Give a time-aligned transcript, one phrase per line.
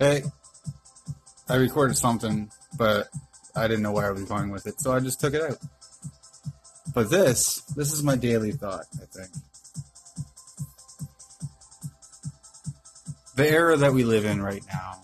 [0.00, 0.22] Hey,
[1.46, 3.08] I recorded something, but
[3.54, 5.58] I didn't know where I was going with it, so I just took it out.
[6.94, 9.28] But this, this is my daily thought, I think.
[13.36, 15.02] The era that we live in right now,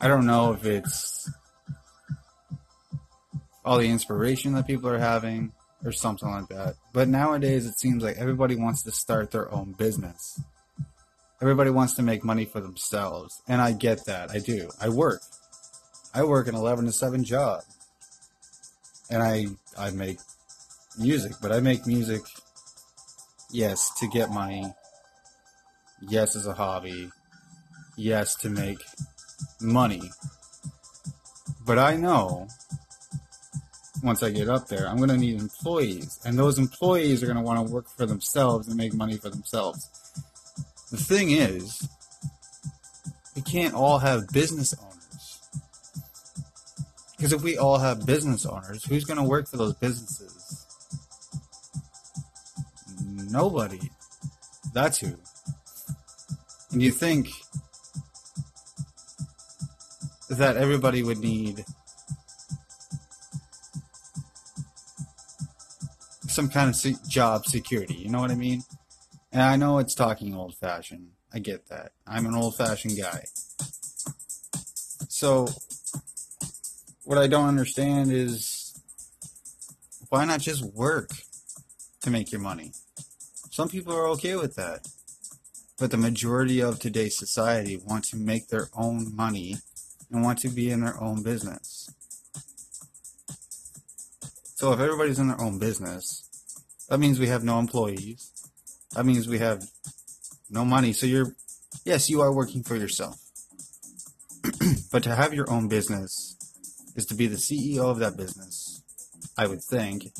[0.00, 1.30] I don't know if it's
[3.66, 5.52] all the inspiration that people are having
[5.84, 6.76] or something like that.
[6.94, 10.40] But nowadays, it seems like everybody wants to start their own business.
[11.40, 13.40] Everybody wants to make money for themselves.
[13.48, 14.30] And I get that.
[14.30, 14.70] I do.
[14.80, 15.22] I work.
[16.14, 17.62] I work an 11 to 7 job.
[19.10, 19.46] And I,
[19.78, 20.18] I make
[20.98, 22.20] music, but I make music,
[23.50, 24.72] yes, to get money.
[26.08, 27.10] Yes, as a hobby.
[27.96, 28.78] Yes, to make
[29.60, 30.10] money.
[31.64, 32.48] But I know
[34.02, 36.18] once I get up there, I'm going to need employees.
[36.24, 39.30] And those employees are going to want to work for themselves and make money for
[39.30, 39.88] themselves.
[40.90, 41.88] The thing is,
[43.36, 45.40] we can't all have business owners.
[47.16, 50.66] Because if we all have business owners, who's going to work for those businesses?
[53.30, 53.90] Nobody.
[54.72, 55.14] That's who.
[56.72, 57.28] And you think
[60.28, 61.64] that everybody would need
[66.28, 67.94] some kind of job security.
[67.94, 68.62] You know what I mean?
[69.32, 71.10] And I know it's talking old fashioned.
[71.32, 71.92] I get that.
[72.06, 73.24] I'm an old fashioned guy.
[75.08, 75.48] So,
[77.04, 78.74] what I don't understand is
[80.08, 81.10] why not just work
[82.02, 82.72] to make your money?
[83.50, 84.88] Some people are okay with that.
[85.78, 89.56] But the majority of today's society want to make their own money
[90.10, 91.88] and want to be in their own business.
[94.56, 96.28] So if everybody's in their own business,
[96.88, 98.30] that means we have no employees.
[98.94, 99.62] That means we have
[100.50, 100.92] no money.
[100.92, 101.34] So you're,
[101.84, 103.20] yes, you are working for yourself.
[104.92, 106.36] but to have your own business
[106.96, 108.82] is to be the CEO of that business,
[109.38, 110.12] I would think,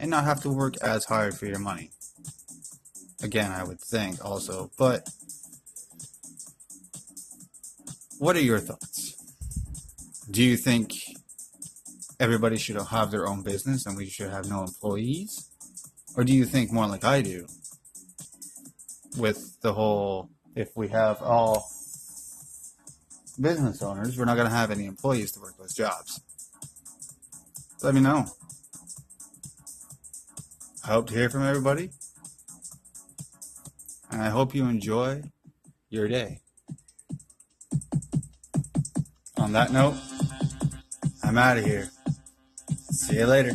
[0.00, 1.90] and not have to work as hard for your money.
[3.22, 4.70] Again, I would think also.
[4.78, 5.08] But
[8.18, 9.14] what are your thoughts?
[10.30, 10.94] Do you think
[12.20, 15.48] everybody should have their own business and we should have no employees?
[16.16, 17.46] Or do you think more like I do?
[19.18, 21.68] With the whole, if we have all
[23.40, 26.20] business owners, we're not going to have any employees to work those jobs.
[27.82, 28.26] Let me know.
[30.84, 31.90] I hope to hear from everybody.
[34.10, 35.22] And I hope you enjoy
[35.90, 36.40] your day.
[39.36, 39.96] On that note,
[41.22, 41.90] I'm out of here.
[42.90, 43.54] See you later.